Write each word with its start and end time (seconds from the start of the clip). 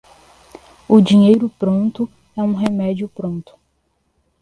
O 0.87 0.99
dinheiro 0.99 1.47
pronto 1.59 2.09
é 2.35 2.41
um 2.41 2.55
remédio 2.55 3.07
pronto. 3.07 3.53